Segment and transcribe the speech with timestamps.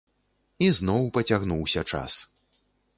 [0.67, 2.21] І зноў пацягнуўся час.